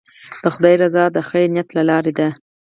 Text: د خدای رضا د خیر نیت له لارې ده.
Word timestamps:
د 0.43 0.45
خدای 0.55 0.75
رضا 0.83 1.03
د 1.11 1.17
خیر 1.29 1.47
نیت 1.53 1.69
له 1.77 1.83
لارې 1.89 2.13
ده. 2.17 2.27